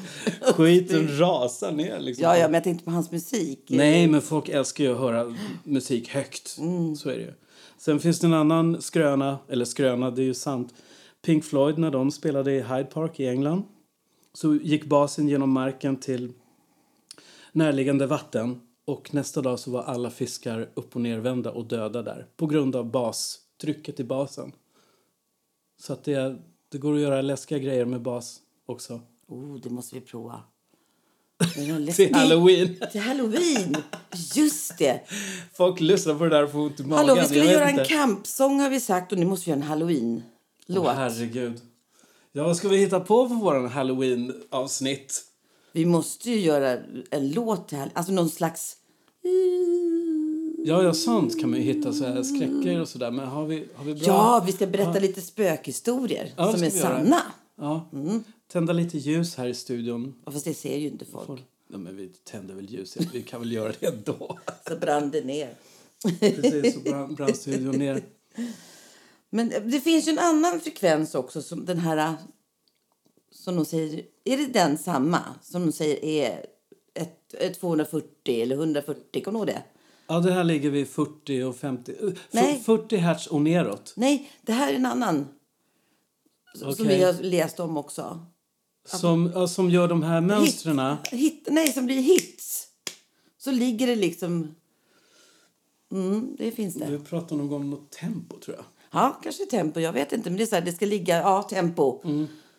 [0.54, 2.24] skiten rasar ner liksom.
[2.24, 3.66] Ja, ja, men jag tänkte på hans musik.
[3.68, 6.58] Nej, men folk älskar ju att höra musik högt.
[6.60, 6.96] Mm.
[6.96, 7.34] Så är det ju.
[7.78, 10.74] Sen finns det en annan skröna, eller skröna, det är ju sant.
[11.26, 13.64] Pink Floyd, när de spelade i Hyde Park i England
[14.34, 16.34] så gick basen genom marken till
[17.52, 22.28] närliggande vatten och nästa dag så var alla fiskar upp och nervända och döda där
[22.38, 24.52] på grund av bastrycket i basen.
[25.82, 26.36] Så att det,
[26.70, 29.02] det går att göra läskiga grejer med bas också.
[29.28, 30.42] Oh, det måste vi prova.
[31.96, 32.78] Till halloween.
[32.92, 33.76] Till halloween!
[34.36, 35.02] Just det!
[35.54, 36.98] Folk lyssnar på det där och får ont i magen.
[36.98, 37.86] Hallå, vi skulle göra en inte.
[37.86, 40.86] kampsång har vi sagt och nu måste vi göra en halloween-låt.
[40.86, 41.62] Åh, herregud.
[42.36, 45.22] Ja, vad ska vi hitta på för våran halloween-avsnitt?
[45.72, 46.78] vi måste ju göra
[47.12, 48.78] en låt till Alltså någon slags...
[50.66, 53.12] Ja, ja, sånt kan man ju hitta, så här skräcker och sådär.
[53.12, 54.04] Men har vi, har vi bra?
[54.06, 56.82] Ja, vi ska berätta lite spökhistorier Ja, som är göra.
[56.82, 57.22] sanna.
[57.56, 57.90] Ja.
[58.52, 60.14] Tända lite ljus här i studion.
[60.26, 61.26] Ja, Fast det ser ju inte folk.
[61.28, 62.98] Folk- Ja, men vi tänder väl ljus.
[63.14, 64.38] Vi kan väl göra det ändå.
[64.68, 65.50] Så brann det ner.
[66.20, 68.02] Precis, så brann, brann studion ner.
[69.34, 72.14] Men det finns ju en annan frekvens också som den här
[73.32, 76.46] som de säger, är det den samma som de säger är
[76.94, 79.64] ett, ett 240 eller 140, kommer du ihåg det?
[80.08, 81.92] Ja, det här ligger vid 40 och 50.
[81.92, 82.62] eh, f- Nej.
[82.66, 83.94] 40 hertz och neråt.
[83.96, 85.28] Nej, det här är en annan
[86.56, 86.86] som Okej.
[86.88, 88.26] vi har läst om också.
[88.86, 90.96] Som, ja, som gör de här mönstren.
[91.48, 92.68] Nej, som blir hits.
[93.38, 94.56] Så ligger det liksom...
[95.92, 96.86] Mm, det finns det.
[96.92, 98.66] Vi pratar nog om något tempo, tror jag.
[98.94, 99.80] Ja, kanske tempo.
[99.80, 101.18] Jag vet inte, men det är så här, det ska ligga...
[101.18, 102.02] Ja, tempo.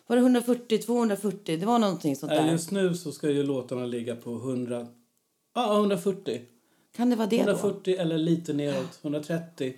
[0.07, 1.57] Var det 140, 240?
[1.57, 2.51] Det var någonting sånt där.
[2.51, 4.87] Just nu så ska ju låtarna ligga på 100...
[5.55, 6.41] Ja, 140.
[6.95, 7.51] Kan det vara det då?
[7.51, 8.99] 140 eller lite neråt.
[9.01, 9.73] 130.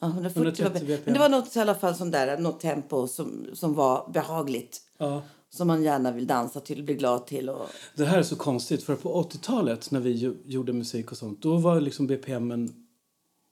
[0.00, 1.02] Ja, 140 130 var, BPM.
[1.04, 4.80] men det var något i alla fall sån där, något tempo som, som var behagligt.
[4.98, 5.22] Ja.
[5.50, 7.48] Som man gärna vill dansa till och bli glad till.
[7.50, 11.42] Och, Det här är så konstigt, för på 80-talet när vi gjorde musik och sånt,
[11.42, 12.48] då var liksom BPM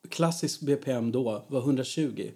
[0.08, 2.30] klassisk BPM då var 120.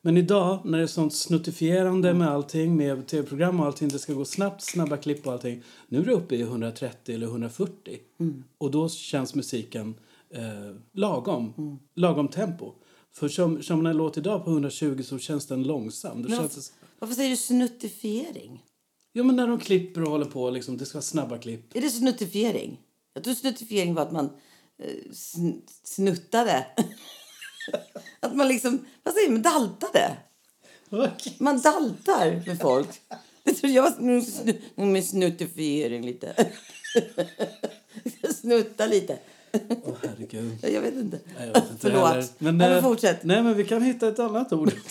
[0.00, 4.12] Men idag när det är sånt snuttifierande med allting, med tv-program och allting, det ska
[4.12, 5.62] gå snabbt, snabba klipp och allting.
[5.88, 7.98] Nu är det uppe i 130 eller 140.
[8.58, 9.94] Och då känns musiken
[10.30, 12.72] eh, lagom, lagom tempo.
[13.12, 16.22] För som, som en låt idag på 120 så känns den långsam.
[16.22, 18.62] Då Men känns det, varför säger du snuttifiering?
[19.12, 21.76] ja men när de klipper och håller på, liksom, det ska vara snabba klipp.
[21.76, 22.80] Är det snuttifiering?
[23.14, 24.30] Jag tror snuttifiering var att man
[25.84, 26.66] snuttade.
[28.20, 30.16] att man liksom, vad säger man, daltade.
[31.38, 32.88] Man daltar med folk.
[33.42, 33.82] Det tror jag
[34.74, 36.50] var med snuttifiering lite.
[38.34, 39.18] Snutta lite.
[39.84, 40.58] Åh, herregud.
[40.62, 41.20] Jag vet inte.
[41.38, 42.32] Nej, jag vet inte Förlåt.
[42.38, 43.24] Men, Nej, men eh, fortsätt.
[43.24, 44.72] Nej, men vi kan hitta ett annat ord.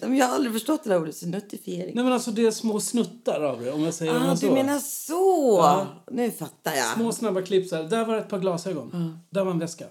[0.00, 1.94] Jag har aldrig förstått det där ordet, snuttifiering.
[1.94, 4.46] nej, men alltså det är små snuttar av det, om jag säger Ah, det så.
[4.46, 5.58] du menar så!
[5.62, 5.86] Ja.
[6.10, 6.94] Nu fattar jag.
[6.94, 7.82] Små snabba klipp så här.
[7.82, 9.18] Där var ett par glasögon.
[9.30, 9.86] Där var en väska.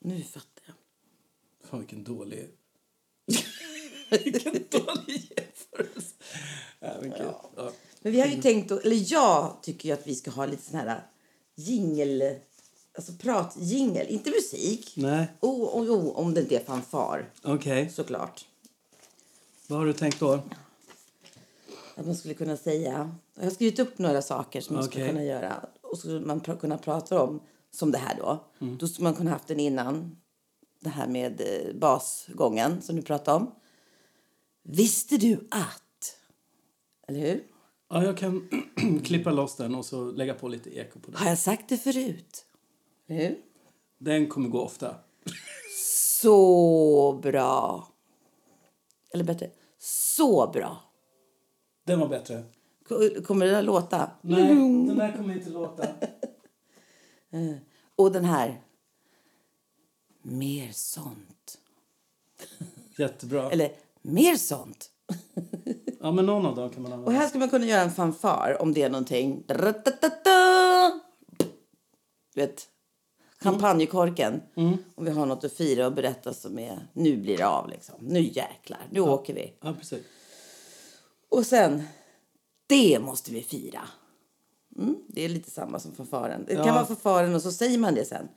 [0.00, 0.74] Nu fattar jag.
[1.70, 2.48] Fan, vilken dålig...
[4.24, 6.14] vilken dålig jämförelse.
[6.80, 7.12] Ja, men.
[7.18, 7.70] Ja.
[8.02, 11.02] Men vi har ju tänkt, eller jag tycker att vi ska ha lite sån här
[11.54, 12.36] jingel,
[12.96, 14.92] alltså pratjingel, inte musik.
[14.96, 17.90] Nej, Oh, oh, oh, om det inte är fanfar, okej.
[17.90, 18.44] såklart.
[19.68, 20.40] Vad har du tänkt då?
[21.96, 25.12] Att man skulle kunna säga, jag har skrivit upp några saker som man skulle Okej.
[25.12, 27.40] kunna göra och skulle man pr- kunna prata om,
[27.70, 28.44] som det här då.
[28.60, 28.78] Mm.
[28.78, 30.16] Då skulle man kunna haft den innan,
[30.80, 33.54] det här med eh, basgången som du pratade om.
[34.62, 36.16] Visste du att?
[37.08, 37.44] Eller hur?
[37.88, 38.48] Ja, jag kan
[39.04, 41.20] klippa loss den och så lägga på lite eko på den.
[41.20, 42.46] Har jag sagt det förut?
[43.06, 43.36] Hur?
[43.98, 44.96] Den kommer gå ofta.
[46.20, 47.88] Så bra.
[49.14, 50.76] Eller bättre, så bra.
[51.86, 52.44] Den var bättre.
[52.88, 52.94] K-
[53.26, 54.10] Kommer det där låta?
[54.22, 55.86] Nej, den där kommer inte låta.
[57.96, 58.60] Och den här.
[60.22, 61.58] Mer sånt.
[62.98, 63.50] Jättebra.
[63.50, 64.90] Eller mer sånt.
[66.04, 67.20] Ja, men någon av dem kan man Och använda.
[67.20, 69.44] här ska man kunna göra en fanfar om det är någonting.
[72.34, 72.68] Du vet,
[73.42, 74.42] champagnekorken.
[74.94, 77.94] Om vi har något att fira och berätta som är nu blir det av liksom.
[78.00, 79.52] Nu jäklar, nu åker vi.
[79.62, 80.02] Ja, precis.
[81.30, 81.82] Och sen,
[82.66, 83.80] det måste vi fira.
[84.78, 86.44] Mm, det är lite samma som fanfaren.
[86.46, 86.64] Det Ja.
[86.64, 88.28] kan vara fanfaren och så säger man det sen.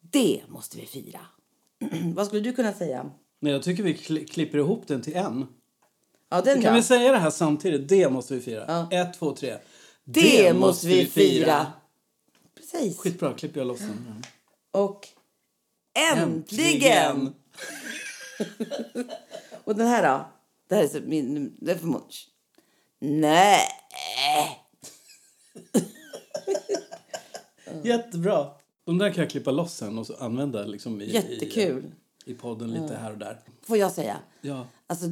[0.00, 1.20] Det måste vi fira.
[2.14, 3.10] Vad skulle du kunna säga?
[3.40, 5.46] Men jag tycker vi kli- klipper ihop den till en.
[6.32, 6.76] Ja, den Kan då.
[6.76, 7.88] vi säga det här samtidigt?
[7.88, 8.64] Det måste vi fira.
[8.68, 8.88] Ja.
[8.90, 9.56] Ett, två, tre.
[10.04, 11.72] Det, måste vi fira.
[12.56, 12.98] Precis.
[12.98, 14.24] Skitbra, klipper jag loss den.
[14.70, 15.08] Och
[16.12, 17.34] äntligen!
[19.64, 20.26] och den här då?
[20.68, 21.56] Det här är så min...
[21.60, 22.28] Det är för much.
[22.98, 23.60] Nej!
[27.82, 28.50] Jättebra.
[28.84, 31.92] De där kan jag klippa loss sen och så använda liksom i, Jättekul.
[32.26, 33.40] i, i podden lite här och där.
[33.62, 34.16] Får jag säga?
[34.40, 34.66] Ja.
[34.86, 35.06] Alltså,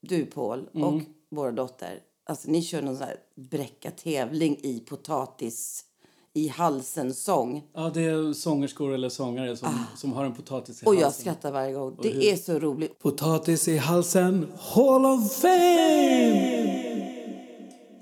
[0.00, 2.00] du Paul och vår dotter.
[2.24, 5.84] Alltså, ni kör någon sån här bräcka-tävling i potatis
[6.32, 7.64] i halsen-sång.
[7.74, 11.20] ja, det är sångerskor eller sångare som, som har en potatis i Och jag halsen.
[11.20, 11.96] skrattar varje gång.
[12.02, 12.98] Det är så roligt.
[12.98, 17.10] Potatis i halsen, Hall of Fame!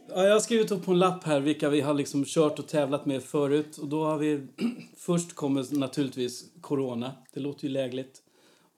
[0.09, 2.67] Ja, jag har skrivit upp på en lapp här vilka vi har liksom kört och
[2.67, 3.77] tävlat med förut.
[3.79, 4.47] Och då har vi...
[4.97, 7.13] Först kommer naturligtvis Corona.
[7.35, 8.23] Det låter ju lägligt.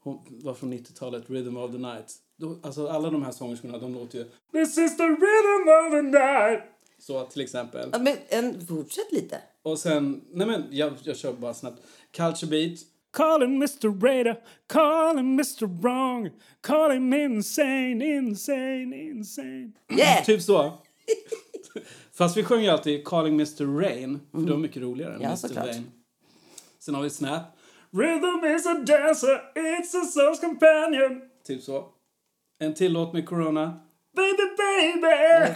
[0.02, 2.14] Hon var från 90-talet, Rhythm of the Night.
[2.40, 4.24] Då, alltså alla de här sångerskorna, de låter ju...
[4.53, 6.61] This is the rhythm of the night!
[6.98, 7.88] Så till exempel.
[7.92, 9.42] Ja, Men en, fortsätt lite.
[9.62, 11.83] Och sen, nej men jag, jag kör bara snabbt.
[12.12, 12.79] Culture Beat.
[13.11, 14.00] Call him Mr.
[14.07, 15.66] Raider, call him Mr.
[15.83, 19.72] Wrong, call him insane, insane, insane.
[19.98, 20.22] Yeah!
[20.26, 20.72] Typ så.
[22.12, 23.81] Fast vi sjunger alltid Calling Mr.
[23.81, 25.37] Rain, för det var mycket roligare än Ja, Mr.
[25.37, 25.66] såklart.
[25.66, 25.90] Vain.
[26.79, 27.42] Sen har vi Snap,
[27.90, 31.22] Rhythm is a dancer, it's a soul's companion.
[31.46, 31.88] typ så.
[32.62, 33.81] En till låt med Corona.
[34.16, 35.55] Baby, baby!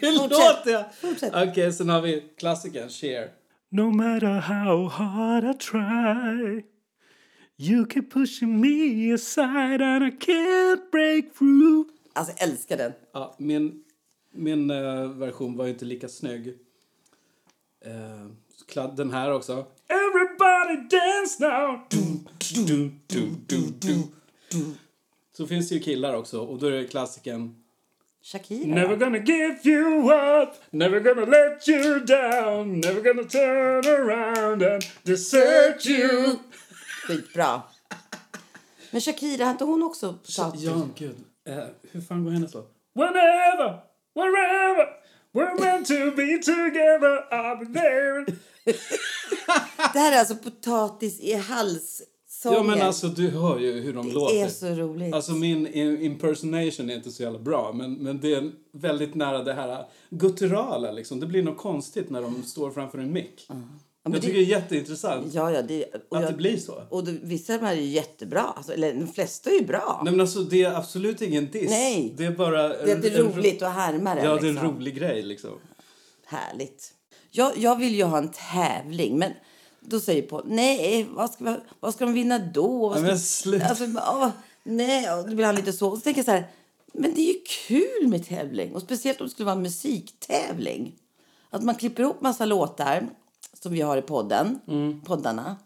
[0.00, 0.94] Hur låter jag?
[0.94, 1.32] Fortsätt.
[1.48, 3.30] Okej, sen har vi klassikern Cher.
[3.70, 6.62] No matter how hard I try,
[7.56, 11.88] you keep pushing me aside and I can't break through.
[12.12, 12.92] Alltså, jag älskar den.
[13.12, 13.82] Ja, min
[14.32, 16.54] min eh, version var ju inte lika snygg.
[18.68, 19.66] Kladd- den här också.
[19.88, 21.80] Everybody dance now.
[21.90, 24.02] Du, du, du, du, du.
[25.36, 27.54] Så finns det ju killar också och då är det klassiken
[28.22, 28.74] Shakira.
[28.74, 34.82] Never gonna give you up, never gonna let you down, never gonna turn around and
[35.02, 36.36] desert you.
[37.06, 37.62] Skitbra.
[38.90, 40.62] Men Shakira, inte hon också potatis?
[40.62, 41.16] Ja, gud.
[41.48, 42.72] Eh, hur fan går hennes låt?
[42.94, 43.80] Whenever,
[44.14, 44.86] wherever,
[45.32, 48.26] we're meant to be together, I'll be there.
[49.92, 51.34] Det här är alltså potatis i
[52.44, 52.70] halssången.
[52.70, 54.34] Ja, men alltså du hör ju hur de låter.
[54.34, 55.14] Det är så roligt.
[55.14, 55.66] Alltså min
[56.02, 60.92] impersonation är inte så jävla bra, men, men det är väldigt nära det här gutturala
[60.92, 61.20] liksom.
[61.20, 63.46] Det blir något konstigt när de står framför en mick.
[63.48, 63.68] men
[64.02, 65.62] jag det- tycker det är jätteintressant Ja, ja.
[65.62, 66.82] Det, och att jag, det blir så.
[66.90, 68.42] och det, vissa av de här är ju jättebra.
[68.42, 70.00] Alltså, eller de flesta är ju bra.
[70.04, 71.70] Nej men alltså det är absolut ingen diss.
[71.70, 72.14] Nej.
[72.16, 72.68] Det är bara...
[72.68, 74.24] det är, det är roligt att härma det.
[74.24, 74.76] Ja, det är en liksom.
[74.76, 75.50] rolig grej liksom.
[76.26, 76.92] Härligt.
[77.30, 79.32] Jag, jag vill ju ha en tävling, men
[79.88, 82.88] då säger Paul, nej, vad ska, vad ska de vinna då?
[82.88, 83.66] Vad ska, men sluta.
[83.66, 84.28] alltså, åh,
[84.64, 85.96] nej, och då blir han lite så.
[85.96, 86.46] Så tänker jag så här,
[86.92, 88.74] men det är ju kul med tävling.
[88.74, 90.94] Och speciellt om det skulle vara en musiktävling.
[91.50, 93.08] Att man klipper ihop massa låtar
[93.62, 94.60] som vi har i podden,
[95.04, 95.56] poddarna.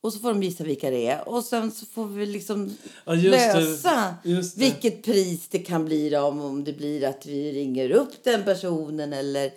[0.00, 1.28] Och så får de visa vilka det är.
[1.28, 3.22] Och sen så får vi liksom Ja, det.
[3.30, 4.60] lösa Just det.
[4.60, 9.12] vilket pris det kan bli då, om, det blir att vi ringer upp den personen
[9.12, 9.52] eller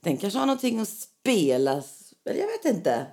[0.00, 2.05] den kanske har någonting att spelas.
[2.26, 3.06] Eller jag vet inte.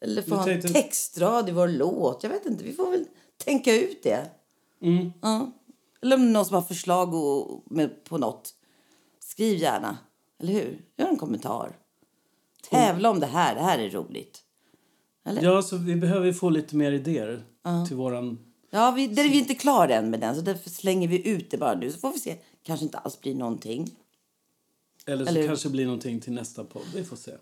[0.00, 2.22] Eller få ha en textrad i vår låt.
[2.22, 2.64] Jag vet inte.
[2.64, 3.04] Vi får väl
[3.44, 4.30] tänka ut det.
[4.82, 5.12] Mm.
[5.22, 5.50] Ja.
[6.02, 8.54] Eller om någon som har förslag och, med, på något.
[9.20, 9.98] Skriv gärna.
[10.40, 10.78] Eller hur?
[10.96, 11.76] Gör en kommentar.
[12.70, 13.54] Tävla om det här.
[13.54, 14.42] Det här är roligt.
[15.24, 15.42] Eller?
[15.42, 17.44] Ja, så vi behöver få lite mer idéer
[17.88, 18.38] till våran...
[18.70, 20.34] Ja, vi, där är vi inte klar än med den.
[20.34, 21.92] Så därför slänger vi ut det bara nu.
[21.92, 22.36] Så får vi se.
[22.62, 23.96] Kanske inte alls blir någonting.
[25.06, 26.82] Eller så Eller- kanske det blir någonting till nästa podd.
[26.94, 27.32] Vi får se.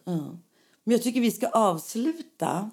[0.85, 2.71] Men jag tycker vi ska avsluta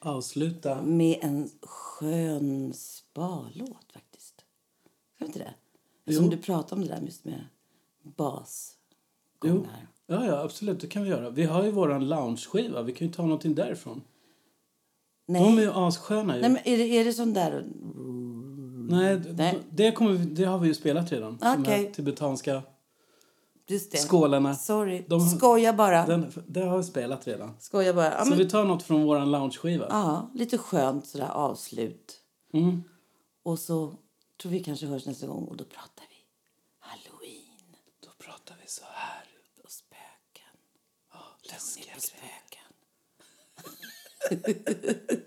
[0.00, 0.82] Avsluta.
[0.82, 4.34] med en skön spa-låt faktiskt.
[5.14, 5.54] Ska vi inte det?
[6.04, 6.30] Eftersom Jo.
[6.30, 7.44] du pratade om det där just med
[8.02, 8.10] Jo.
[8.16, 9.86] basgångar.
[10.06, 10.80] Ja, ja, absolut.
[10.80, 11.30] Det kan vi göra.
[11.30, 12.82] Vi har ju våran lounge-skiva.
[12.82, 14.02] Vi kan ju ta någonting därifrån.
[15.28, 15.42] Nej.
[15.42, 16.40] De är ju assköna ju.
[16.40, 17.64] Nej, men är det, är det sån där...
[18.90, 19.58] Nej, Nej.
[19.70, 21.36] Det, kommer vi, det har vi ju spelat redan.
[21.36, 21.84] De Okej.
[21.84, 22.62] här tibetanska
[23.68, 23.98] Just det.
[23.98, 24.54] skålarna.
[24.54, 25.04] Sorry.
[25.08, 26.06] De- Skoja bara.
[26.06, 27.54] Den, det har vi spelat redan.
[27.60, 28.12] Skoja bara.
[28.12, 29.86] Ja, Så men, vi tar något från våran lounge-skiva.
[29.90, 32.20] ja, lite skönt sådär avslut.
[32.52, 32.82] Mm.
[33.42, 33.94] Och så
[34.42, 36.16] tror vi kanske hörs nästa gång och då pratar vi
[36.78, 39.24] halloween Då pratar vi så här.
[39.64, 40.56] och spöken.
[41.42, 42.66] Läskiga På spöken.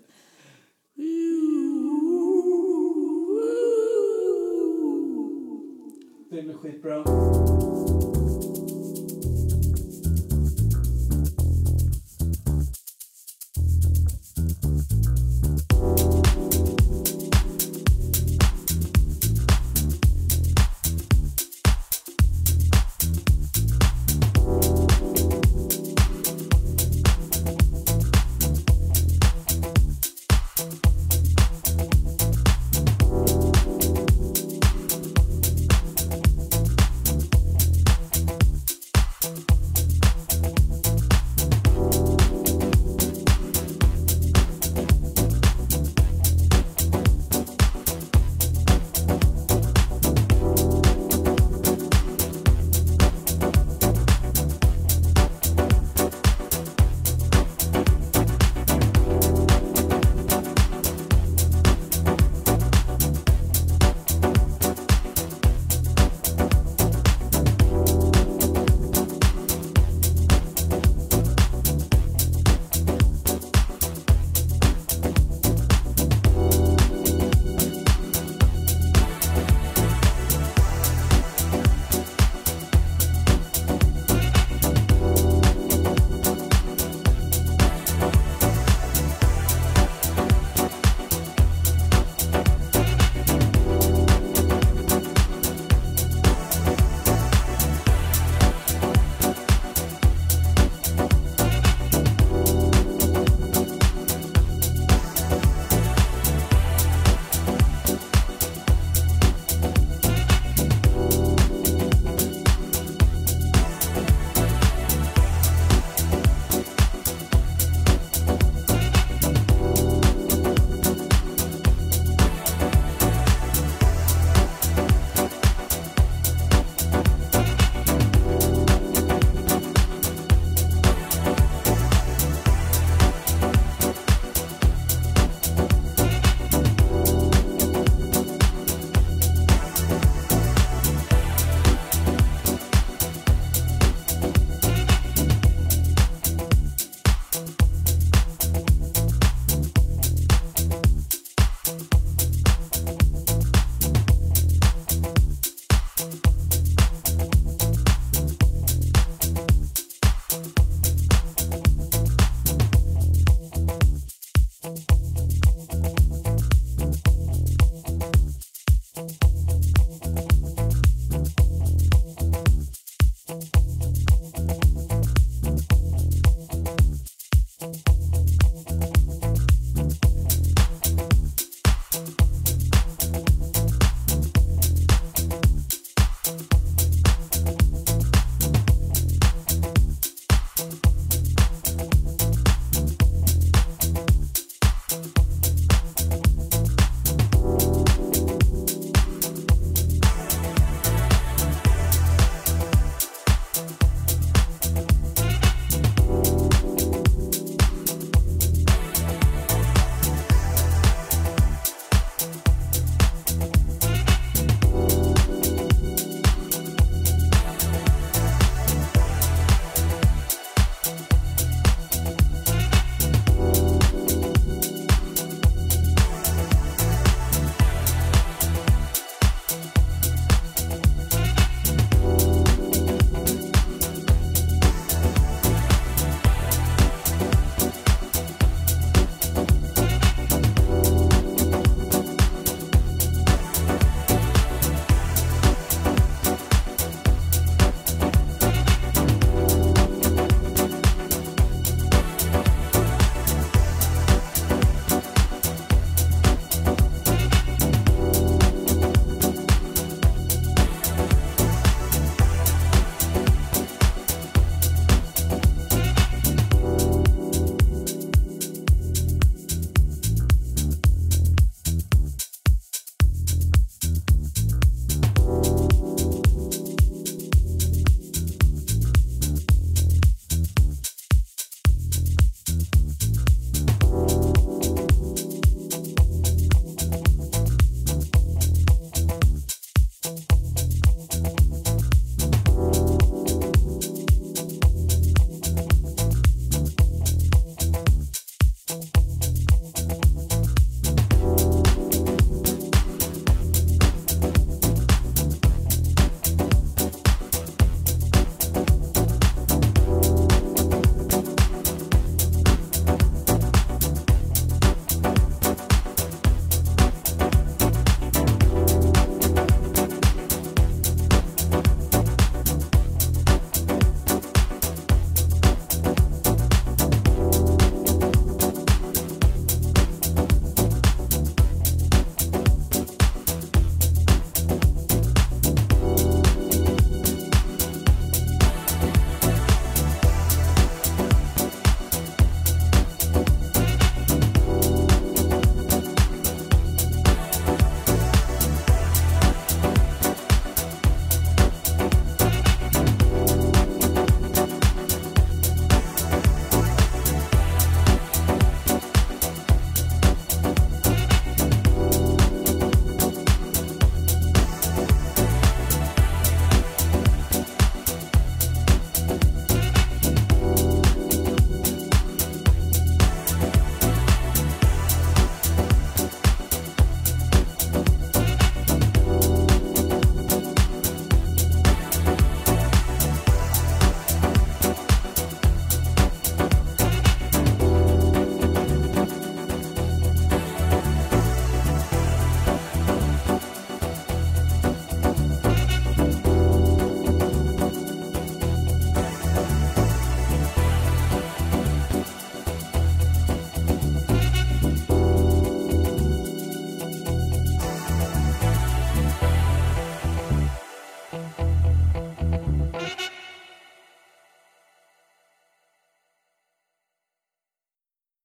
[6.30, 7.04] Det blir skitbra.